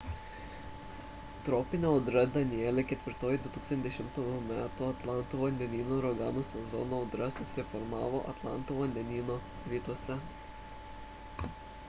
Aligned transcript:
tropinė 1.47 1.87
audra 1.89 2.21
danielle 2.37 2.83
ketvirtoji 2.91 3.41
2010 3.43 4.15
m 4.37 4.55
atlanto 4.93 5.41
vandenyno 5.43 5.99
uraganų 6.01 6.43
sezono 6.53 7.01
audra 7.03 7.27
susiformavo 7.37 8.23
atlanto 8.33 8.79
vandenyno 8.81 9.37
rytuose 9.75 10.17